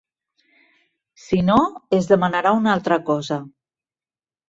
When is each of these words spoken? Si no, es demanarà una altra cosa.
Si 1.27 1.43
no, 1.51 1.59
es 1.99 2.09
demanarà 2.15 2.57
una 2.65 2.75
altra 2.77 3.01
cosa. 3.15 3.43